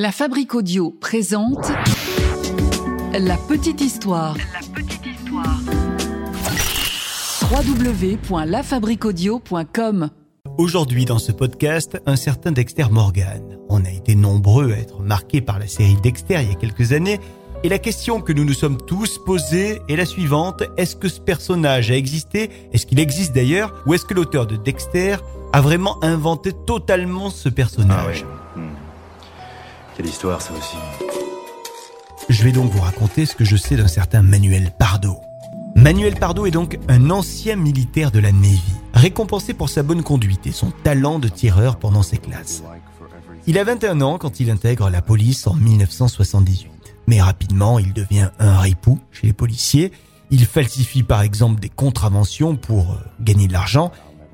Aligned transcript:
La 0.00 0.12
Fabrique 0.12 0.54
Audio 0.54 0.94
présente 1.00 1.72
La 3.12 3.36
Petite 3.36 3.80
Histoire. 3.80 4.36
La 4.36 4.60
Petite 4.72 5.04
Histoire. 5.04 5.58
www.lafabriqueaudio.com 7.50 10.10
Aujourd'hui 10.56 11.04
dans 11.04 11.18
ce 11.18 11.32
podcast, 11.32 12.00
un 12.06 12.14
certain 12.14 12.52
Dexter 12.52 12.84
Morgan. 12.92 13.58
On 13.68 13.84
a 13.84 13.90
été 13.90 14.14
nombreux 14.14 14.70
à 14.70 14.76
être 14.76 15.02
marqués 15.02 15.40
par 15.40 15.58
la 15.58 15.66
série 15.66 15.96
Dexter 16.00 16.42
il 16.42 16.50
y 16.50 16.52
a 16.52 16.54
quelques 16.54 16.92
années 16.92 17.18
et 17.64 17.68
la 17.68 17.80
question 17.80 18.20
que 18.20 18.32
nous 18.32 18.44
nous 18.44 18.54
sommes 18.54 18.80
tous 18.80 19.18
posée 19.26 19.80
est 19.88 19.96
la 19.96 20.06
suivante. 20.06 20.62
Est-ce 20.76 20.94
que 20.94 21.08
ce 21.08 21.20
personnage 21.20 21.90
a 21.90 21.96
existé? 21.96 22.50
Est-ce 22.72 22.86
qu'il 22.86 23.00
existe 23.00 23.34
d'ailleurs? 23.34 23.74
Ou 23.84 23.94
est-ce 23.94 24.04
que 24.04 24.14
l'auteur 24.14 24.46
de 24.46 24.54
Dexter 24.54 25.16
a 25.52 25.60
vraiment 25.60 26.00
inventé 26.04 26.52
totalement 26.52 27.30
ce 27.30 27.48
personnage? 27.48 28.24
Ah. 28.32 28.37
Quelle 29.98 30.06
histoire 30.06 30.40
ça 30.40 30.52
aussi. 30.52 30.76
Je 32.28 32.44
vais 32.44 32.52
donc 32.52 32.70
vous 32.70 32.80
raconter 32.80 33.26
ce 33.26 33.34
que 33.34 33.44
je 33.44 33.56
sais 33.56 33.74
d'un 33.74 33.88
certain 33.88 34.22
Manuel 34.22 34.70
Pardo. 34.78 35.16
Manuel 35.74 36.14
Pardo 36.14 36.46
est 36.46 36.52
donc 36.52 36.78
un 36.86 37.10
ancien 37.10 37.56
militaire 37.56 38.12
de 38.12 38.20
la 38.20 38.30
Navy, 38.30 38.62
récompensé 38.94 39.54
pour 39.54 39.68
sa 39.68 39.82
bonne 39.82 40.04
conduite 40.04 40.46
et 40.46 40.52
son 40.52 40.70
talent 40.70 41.18
de 41.18 41.26
tireur 41.26 41.80
pendant 41.80 42.04
ses 42.04 42.18
classes. 42.18 42.62
Il 43.48 43.58
a 43.58 43.64
21 43.64 44.00
ans 44.00 44.18
quand 44.18 44.38
il 44.38 44.50
intègre 44.50 44.88
la 44.88 45.02
police 45.02 45.48
en 45.48 45.54
1978. 45.54 46.70
Mais 47.08 47.20
rapidement, 47.20 47.80
il 47.80 47.92
devient 47.92 48.30
un 48.38 48.56
ripou 48.56 49.00
chez 49.10 49.26
les 49.26 49.32
policiers. 49.32 49.90
Il 50.30 50.46
falsifie 50.46 51.02
par 51.02 51.22
exemple 51.22 51.58
des 51.58 51.70
contraventions 51.70 52.54
pour 52.54 52.92
euh, 52.92 52.98
gagner 53.20 53.48
de 53.48 53.52
l'argent. 53.52 53.90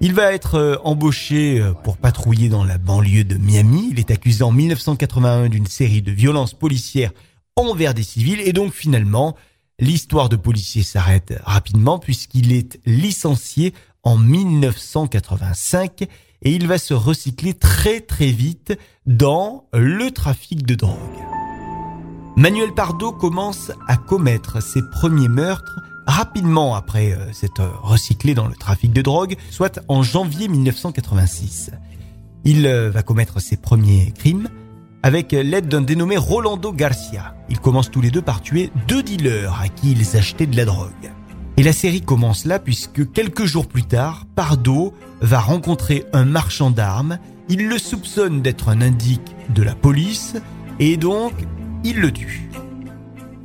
Il 0.00 0.14
va 0.14 0.32
être 0.32 0.54
euh, 0.54 0.76
embauché 0.84 1.60
euh, 1.60 1.72
pour 1.72 1.96
patrouiller 1.96 2.48
dans 2.48 2.62
la 2.62 2.78
banlieue 2.78 3.24
de 3.24 3.36
Miami. 3.36 3.88
Il 3.90 3.98
est 3.98 4.12
accusé 4.12 4.44
en 4.44 4.52
1981 4.52 5.48
d'une 5.48 5.66
série 5.66 6.02
de 6.02 6.12
violences 6.12 6.54
policières 6.54 7.10
envers 7.56 7.94
des 7.94 8.04
civils 8.04 8.40
et 8.40 8.52
donc 8.52 8.72
finalement, 8.72 9.34
l'histoire 9.80 10.28
de 10.28 10.36
policier 10.36 10.84
s'arrête 10.84 11.34
rapidement 11.42 11.98
puisqu'il 11.98 12.52
est 12.52 12.78
licencié 12.86 13.74
en 14.04 14.16
1985 14.16 16.02
et 16.02 16.52
il 16.52 16.68
va 16.68 16.78
se 16.78 16.94
recycler 16.94 17.54
très 17.54 18.00
très 18.00 18.30
vite 18.30 18.78
dans 19.06 19.64
le 19.72 20.12
trafic 20.12 20.64
de 20.64 20.76
drogue. 20.76 20.96
Manuel 22.36 22.72
Pardo 22.72 23.10
commence 23.10 23.72
à 23.88 23.96
commettre 23.96 24.62
ses 24.62 24.82
premiers 24.92 25.28
meurtres 25.28 25.80
rapidement 26.08 26.74
après 26.74 27.12
euh, 27.12 27.32
s'être 27.32 27.62
recyclé 27.82 28.34
dans 28.34 28.48
le 28.48 28.54
trafic 28.54 28.92
de 28.92 29.02
drogue, 29.02 29.36
soit 29.50 29.80
en 29.86 30.02
janvier 30.02 30.48
1986. 30.48 31.70
Il 32.44 32.66
euh, 32.66 32.90
va 32.90 33.02
commettre 33.02 33.40
ses 33.40 33.56
premiers 33.56 34.12
crimes 34.16 34.48
avec 35.02 35.32
l'aide 35.32 35.68
d'un 35.68 35.82
dénommé 35.82 36.16
Rolando 36.16 36.72
Garcia. 36.72 37.36
Ils 37.48 37.60
commencent 37.60 37.90
tous 37.90 38.00
les 38.00 38.10
deux 38.10 38.22
par 38.22 38.40
tuer 38.40 38.72
deux 38.88 39.02
dealers 39.02 39.60
à 39.60 39.68
qui 39.68 39.92
ils 39.92 40.16
achetaient 40.16 40.46
de 40.46 40.56
la 40.56 40.64
drogue. 40.64 41.12
Et 41.56 41.62
la 41.62 41.72
série 41.72 42.00
commence 42.00 42.44
là 42.44 42.58
puisque 42.58 43.12
quelques 43.12 43.44
jours 43.44 43.68
plus 43.68 43.84
tard, 43.84 44.26
Pardo 44.34 44.94
va 45.20 45.40
rencontrer 45.40 46.04
un 46.12 46.24
marchand 46.24 46.70
d'armes. 46.70 47.18
Il 47.48 47.68
le 47.68 47.78
soupçonne 47.78 48.42
d'être 48.42 48.68
un 48.68 48.80
indique 48.80 49.36
de 49.50 49.62
la 49.62 49.74
police 49.74 50.36
et 50.80 50.96
donc 50.96 51.32
il 51.84 52.00
le 52.00 52.12
tue. 52.12 52.50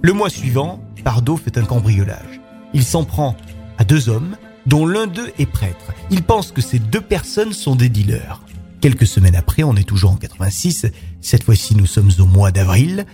Le 0.02 0.14
mois 0.14 0.30
suivant, 0.30 0.83
Pardo 1.03 1.38
fait 1.38 1.58
un 1.58 1.66
cambriolage. 1.66 2.33
Il 2.73 2.83
s'en 2.83 3.03
prend 3.03 3.35
à 3.77 3.83
deux 3.83 4.09
hommes, 4.09 4.35
dont 4.66 4.85
l'un 4.85 5.07
d'eux 5.07 5.31
est 5.39 5.45
prêtre. 5.45 5.93
Il 6.09 6.23
pense 6.23 6.52
que 6.52 6.61
ces 6.61 6.80
deux 6.80 7.02
personnes 7.02 7.53
sont 7.53 7.75
des 7.75 7.89
dealers. 7.89 8.41
Quelques 8.81 9.07
semaines 9.07 9.35
après, 9.35 9.63
on 9.63 9.75
est 9.75 9.88
toujours 9.88 10.11
en 10.11 10.17
86, 10.17 10.88
cette 11.21 11.43
fois-ci 11.43 11.75
nous 11.75 11.85
sommes 11.85 12.11
au 12.19 12.25
mois 12.25 12.52
d'avril, 12.52 13.05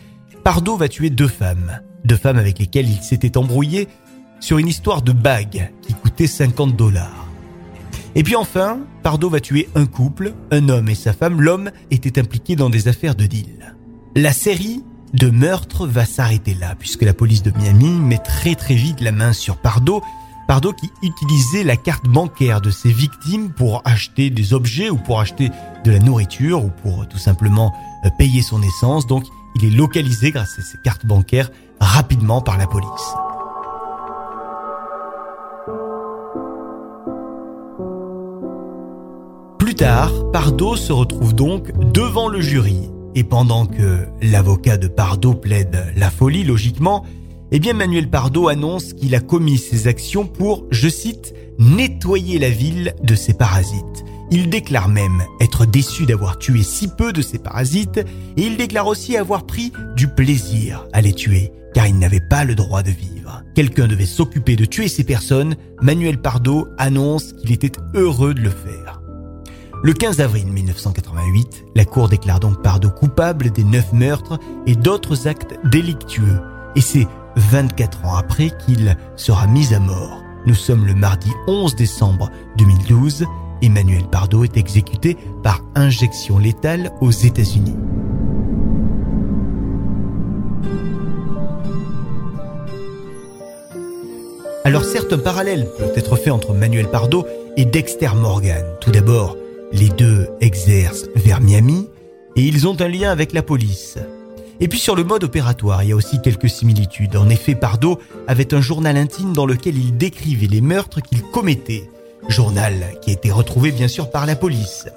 Pardo 0.43 0.77
va 0.77 0.87
tuer 0.87 1.09
deux 1.09 1.27
femmes, 1.27 1.79
deux 2.05 2.15
femmes 2.15 2.37
avec 2.37 2.59
lesquelles 2.59 2.89
il 2.89 3.01
s'était 3.03 3.37
embrouillé 3.37 3.87
sur 4.39 4.57
une 4.57 4.67
histoire 4.67 5.01
de 5.01 5.11
bague 5.11 5.71
qui 5.81 5.93
coûtait 5.93 6.27
50 6.27 6.75
dollars. 6.75 7.27
Et 8.15 8.23
puis 8.23 8.35
enfin, 8.35 8.79
Pardo 9.03 9.29
va 9.29 9.39
tuer 9.39 9.69
un 9.75 9.85
couple, 9.85 10.33
un 10.51 10.69
homme 10.69 10.89
et 10.89 10.95
sa 10.95 11.13
femme. 11.13 11.41
L'homme 11.41 11.71
était 11.91 12.19
impliqué 12.19 12.55
dans 12.55 12.69
des 12.69 12.87
affaires 12.87 13.15
de 13.15 13.25
deal. 13.25 13.75
La 14.15 14.33
série 14.33 14.83
de 15.13 15.29
meurtre 15.29 15.87
va 15.87 16.05
s'arrêter 16.05 16.53
là, 16.53 16.75
puisque 16.77 17.01
la 17.01 17.13
police 17.13 17.43
de 17.43 17.51
Miami 17.51 17.89
met 17.89 18.17
très 18.17 18.55
très 18.55 18.75
vite 18.75 19.01
la 19.01 19.11
main 19.11 19.33
sur 19.33 19.57
Pardo. 19.57 20.01
Pardo 20.47 20.73
qui 20.73 20.89
utilisait 21.03 21.63
la 21.63 21.77
carte 21.77 22.07
bancaire 22.07 22.59
de 22.61 22.71
ses 22.71 22.91
victimes 22.91 23.51
pour 23.51 23.81
acheter 23.85 24.29
des 24.29 24.53
objets 24.53 24.89
ou 24.89 24.97
pour 24.97 25.19
acheter 25.19 25.51
de 25.83 25.91
la 25.91 25.99
nourriture 25.99 26.63
ou 26.63 26.69
pour 26.69 27.07
tout 27.07 27.19
simplement 27.19 27.73
euh, 28.05 28.09
payer 28.17 28.41
son 28.41 28.61
essence. 28.61 29.05
Donc 29.05 29.25
il 29.55 29.65
est 29.65 29.75
localisé 29.75 30.31
grâce 30.31 30.57
à 30.57 30.61
ses 30.61 30.77
cartes 30.83 31.05
bancaires 31.05 31.51
rapidement 31.79 32.41
par 32.41 32.57
la 32.57 32.67
police. 32.67 32.89
Plus 39.59 39.75
tard, 39.75 40.11
Pardo 40.31 40.75
se 40.75 40.91
retrouve 40.91 41.35
donc 41.35 41.71
devant 41.93 42.27
le 42.27 42.41
jury 42.41 42.89
et 43.19 43.23
pendant 43.25 43.65
que 43.65 44.05
l'avocat 44.21 44.77
de 44.77 44.87
Pardo 44.87 45.33
plaide 45.33 45.91
la 45.97 46.09
folie, 46.09 46.45
logiquement, 46.45 47.05
eh 47.51 47.59
bien 47.59 47.73
Manuel 47.73 48.09
Pardo 48.09 48.47
annonce 48.47 48.93
qu'il 48.93 49.13
a 49.13 49.19
commis 49.19 49.57
ses 49.57 49.87
actions 49.87 50.25
pour, 50.25 50.63
je 50.71 50.87
cite, 50.87 51.33
nettoyer 51.57 52.39
la 52.39 52.49
ville 52.49 52.95
de 53.03 53.15
ses 53.15 53.33
parasites. 53.33 54.05
Il 54.31 54.49
déclare 54.49 54.87
même 54.87 55.21
être 55.41 55.65
déçu 55.65 56.05
d'avoir 56.05 56.37
tué 56.37 56.63
si 56.63 56.87
peu 56.87 57.11
de 57.11 57.21
ses 57.21 57.39
parasites 57.39 57.97
et 58.37 58.41
il 58.41 58.55
déclare 58.55 58.87
aussi 58.87 59.17
avoir 59.17 59.45
pris 59.45 59.73
du 59.97 60.07
plaisir 60.07 60.87
à 60.93 61.01
les 61.01 61.11
tuer 61.11 61.51
car 61.73 61.87
il 61.87 61.99
n'avait 61.99 62.21
pas 62.21 62.45
le 62.45 62.55
droit 62.55 62.83
de 62.83 62.91
vivre. 62.91 63.43
Quelqu'un 63.53 63.87
devait 63.87 64.05
s'occuper 64.05 64.55
de 64.55 64.63
tuer 64.63 64.87
ces 64.87 65.03
personnes. 65.03 65.57
Manuel 65.81 66.21
Pardo 66.21 66.69
annonce 66.77 67.33
qu'il 67.33 67.51
était 67.51 67.77
heureux 67.93 68.33
de 68.33 68.41
le 68.41 68.49
faire. 68.49 68.98
Le 69.81 69.93
15 69.93 70.19
avril 70.19 70.51
1988, 70.51 71.67
la 71.73 71.85
Cour 71.85 72.09
déclare 72.09 72.41
donc 72.41 72.61
Pardo 72.61 72.89
coupable 72.89 73.49
des 73.49 73.63
neuf 73.63 73.93
meurtres 73.93 74.37
et 74.67 74.75
d'autres 74.75 75.25
actes 75.25 75.57
délictueux. 75.63 76.41
Et 76.75 76.81
c'est 76.81 77.07
24 77.37 78.03
ans 78.03 78.15
après 78.15 78.51
qu'il 78.65 78.97
sera 79.15 79.47
mis 79.47 79.73
à 79.73 79.79
mort. 79.79 80.21
Nous 80.45 80.53
sommes 80.53 80.85
le 80.85 80.95
mardi 80.95 81.31
11 81.47 81.75
décembre 81.77 82.29
2012. 82.57 83.25
Emmanuel 83.61 84.03
Pardo 84.11 84.43
est 84.43 84.57
exécuté 84.57 85.15
par 85.43 85.61
injection 85.75 86.39
létale 86.39 86.91
aux 86.99 87.11
États-Unis. 87.11 87.75
Alors 94.65 94.83
certes, 94.83 95.13
un 95.13 95.17
parallèle 95.17 95.69
peut 95.77 95.91
être 95.95 96.17
fait 96.17 96.31
entre 96.31 96.53
Manuel 96.53 96.89
Pardo 96.89 97.25
et 97.55 97.63
Dexter 97.63 98.09
Morgan. 98.13 98.65
Tout 98.81 98.91
d'abord, 98.91 99.37
les 99.71 99.89
deux 99.89 100.27
exercent 100.41 101.07
vers 101.15 101.41
Miami 101.41 101.87
et 102.35 102.41
ils 102.41 102.67
ont 102.67 102.79
un 102.79 102.87
lien 102.87 103.11
avec 103.11 103.33
la 103.33 103.41
police. 103.41 103.97
Et 104.59 104.67
puis 104.67 104.79
sur 104.79 104.95
le 104.95 105.03
mode 105.03 105.23
opératoire, 105.23 105.83
il 105.83 105.89
y 105.89 105.91
a 105.91 105.95
aussi 105.95 106.21
quelques 106.21 106.49
similitudes. 106.49 107.15
En 107.15 107.29
effet, 107.29 107.55
Pardo 107.55 107.99
avait 108.27 108.53
un 108.53 108.61
journal 108.61 108.97
intime 108.97 109.33
dans 109.33 109.45
lequel 109.45 109.77
il 109.77 109.95
décrivait 109.95 110.47
les 110.47 110.61
meurtres 110.61 111.01
qu'il 111.01 111.21
commettait. 111.21 111.89
Journal 112.27 112.97
qui 113.01 113.11
a 113.11 113.13
été 113.13 113.31
retrouvé 113.31 113.71
bien 113.71 113.87
sûr 113.87 114.11
par 114.11 114.25
la 114.25 114.35
police. 114.35 114.87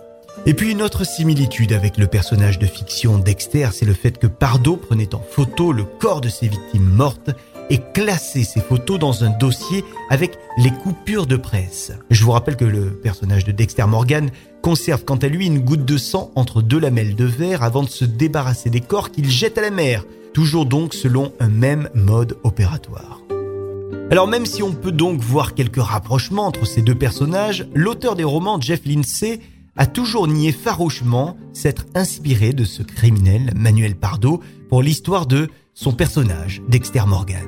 Et 0.46 0.54
puis 0.54 0.72
une 0.72 0.82
autre 0.82 1.04
similitude 1.04 1.72
avec 1.72 1.98
le 1.98 2.08
personnage 2.08 2.58
de 2.58 2.66
fiction 2.66 3.18
Dexter, 3.18 3.68
c'est 3.72 3.86
le 3.86 3.94
fait 3.94 4.18
que 4.18 4.26
Pardo 4.26 4.76
prenait 4.76 5.14
en 5.14 5.20
photo 5.20 5.72
le 5.72 5.84
corps 5.84 6.20
de 6.20 6.28
ses 6.28 6.48
victimes 6.48 6.88
mortes 6.88 7.30
et 7.70 7.78
classait 7.94 8.44
ces 8.44 8.60
photos 8.60 8.98
dans 8.98 9.24
un 9.24 9.30
dossier 9.30 9.84
avec 10.10 10.38
les 10.58 10.70
coupures 10.70 11.26
de 11.26 11.36
presse. 11.36 11.92
Je 12.10 12.24
vous 12.24 12.32
rappelle 12.32 12.56
que 12.56 12.64
le 12.64 12.90
personnage 12.90 13.44
de 13.44 13.52
Dexter 13.52 13.86
Morgan 13.86 14.30
conserve 14.62 15.04
quant 15.04 15.16
à 15.16 15.28
lui 15.28 15.46
une 15.46 15.60
goutte 15.60 15.84
de 15.84 15.96
sang 15.96 16.30
entre 16.34 16.62
deux 16.62 16.78
lamelles 16.78 17.16
de 17.16 17.24
verre 17.24 17.62
avant 17.62 17.82
de 17.82 17.88
se 17.88 18.04
débarrasser 18.04 18.70
des 18.70 18.80
corps 18.80 19.10
qu'il 19.10 19.30
jette 19.30 19.58
à 19.58 19.62
la 19.62 19.70
mer, 19.70 20.04
toujours 20.32 20.66
donc 20.66 20.94
selon 20.94 21.32
un 21.40 21.48
même 21.48 21.88
mode 21.94 22.36
opératoire. 22.44 23.20
Alors 24.10 24.28
même 24.28 24.44
si 24.44 24.62
on 24.62 24.72
peut 24.72 24.92
donc 24.92 25.20
voir 25.20 25.54
quelques 25.54 25.80
rapprochements 25.80 26.46
entre 26.46 26.66
ces 26.66 26.82
deux 26.82 26.94
personnages, 26.94 27.66
l'auteur 27.74 28.14
des 28.14 28.24
romans 28.24 28.60
Jeff 28.60 28.82
Lindsay 28.84 29.40
a 29.76 29.86
toujours 29.86 30.28
nié 30.28 30.52
farouchement 30.52 31.36
s'être 31.52 31.86
inspiré 31.94 32.52
de 32.52 32.64
ce 32.64 32.82
criminel 32.82 33.52
Manuel 33.56 33.94
Pardo 33.94 34.42
pour 34.68 34.82
l'histoire 34.82 35.26
de 35.26 35.48
son 35.74 35.92
personnage, 35.92 36.62
Dexter 36.68 37.02
Morgan. 37.06 37.46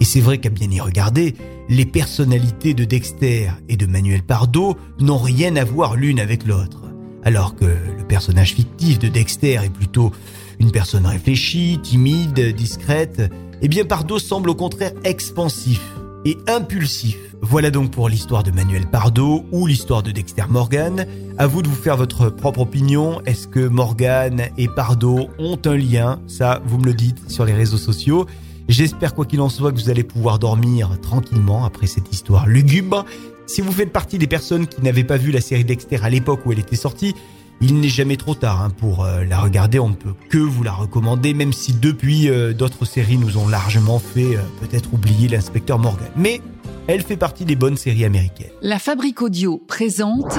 Et 0.00 0.04
c'est 0.04 0.20
vrai 0.20 0.38
qu'à 0.38 0.50
bien 0.50 0.70
y 0.70 0.80
regarder, 0.80 1.34
les 1.68 1.86
personnalités 1.86 2.74
de 2.74 2.84
Dexter 2.84 3.50
et 3.68 3.76
de 3.76 3.86
Manuel 3.86 4.22
Pardo 4.22 4.76
n'ont 5.00 5.18
rien 5.18 5.56
à 5.56 5.64
voir 5.64 5.96
l'une 5.96 6.20
avec 6.20 6.46
l'autre. 6.46 6.82
Alors 7.24 7.56
que 7.56 7.64
le 7.64 8.06
personnage 8.06 8.54
fictif 8.54 8.98
de 8.98 9.08
Dexter 9.08 9.60
est 9.64 9.72
plutôt 9.72 10.12
une 10.60 10.70
personne 10.70 11.06
réfléchie, 11.06 11.80
timide, 11.82 12.54
discrète, 12.54 13.22
eh 13.62 13.68
bien 13.68 13.84
Pardo 13.84 14.18
semble 14.18 14.50
au 14.50 14.54
contraire 14.54 14.92
expansif 15.02 15.80
et 16.26 16.36
impulsif. 16.48 17.16
Voilà 17.40 17.70
donc 17.70 17.92
pour 17.92 18.08
l'histoire 18.08 18.42
de 18.42 18.50
Manuel 18.50 18.86
Pardo 18.86 19.44
ou 19.52 19.66
l'histoire 19.66 20.02
de 20.02 20.10
Dexter 20.10 20.42
Morgan. 20.50 21.06
À 21.38 21.46
vous 21.46 21.62
de 21.62 21.68
vous 21.68 21.76
faire 21.76 21.96
votre 21.96 22.30
propre 22.30 22.60
opinion. 22.60 23.22
Est-ce 23.26 23.46
que 23.46 23.68
Morgan 23.68 24.48
et 24.58 24.66
Pardo 24.66 25.28
ont 25.38 25.58
un 25.64 25.76
lien? 25.76 26.20
Ça, 26.26 26.60
vous 26.66 26.78
me 26.78 26.86
le 26.86 26.94
dites 26.94 27.30
sur 27.30 27.44
les 27.44 27.54
réseaux 27.54 27.78
sociaux. 27.78 28.26
J'espère 28.68 29.14
quoi 29.14 29.24
qu'il 29.24 29.40
en 29.40 29.48
soit 29.48 29.70
que 29.70 29.78
vous 29.78 29.88
allez 29.88 30.02
pouvoir 30.02 30.40
dormir 30.40 30.98
tranquillement 31.00 31.64
après 31.64 31.86
cette 31.86 32.12
histoire 32.12 32.48
lugubre. 32.48 33.04
Si 33.46 33.60
vous 33.60 33.70
faites 33.70 33.92
partie 33.92 34.18
des 34.18 34.26
personnes 34.26 34.66
qui 34.66 34.82
n'avaient 34.82 35.04
pas 35.04 35.18
vu 35.18 35.30
la 35.30 35.40
série 35.40 35.64
Dexter 35.64 36.00
à 36.02 36.10
l'époque 36.10 36.40
où 36.44 36.50
elle 36.50 36.58
était 36.58 36.74
sortie, 36.74 37.14
il 37.60 37.80
n'est 37.80 37.88
jamais 37.88 38.16
trop 38.16 38.34
tard 38.34 38.62
hein, 38.62 38.70
pour 38.70 39.04
euh, 39.04 39.24
la 39.24 39.38
regarder, 39.38 39.78
on 39.78 39.88
ne 39.88 39.94
peut 39.94 40.14
que 40.28 40.38
vous 40.38 40.62
la 40.62 40.72
recommander, 40.72 41.34
même 41.34 41.52
si 41.52 41.72
depuis 41.72 42.28
euh, 42.28 42.52
d'autres 42.52 42.84
séries 42.84 43.16
nous 43.16 43.38
ont 43.38 43.48
largement 43.48 43.98
fait 43.98 44.36
euh, 44.36 44.40
peut-être 44.60 44.92
oublier 44.92 45.28
l'inspecteur 45.28 45.78
Morgan. 45.78 46.08
Mais 46.16 46.40
elle 46.86 47.02
fait 47.02 47.16
partie 47.16 47.44
des 47.44 47.56
bonnes 47.56 47.76
séries 47.76 48.04
américaines. 48.04 48.50
La 48.62 48.78
Fabrique 48.78 49.22
Audio 49.22 49.58
présente 49.66 50.38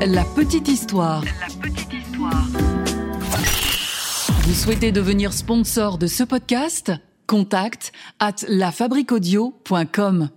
La 0.00 0.24
Petite 0.24 0.68
Histoire. 0.68 1.22
La 1.22 1.68
Petite 1.68 1.92
Histoire. 1.92 2.46
Vous 4.44 4.54
souhaitez 4.54 4.92
devenir 4.92 5.32
sponsor 5.32 5.98
de 5.98 6.06
ce 6.06 6.22
podcast? 6.22 6.92
Contact 7.26 7.92
at 8.20 8.36
lafabriquaudio.com. 8.48 10.30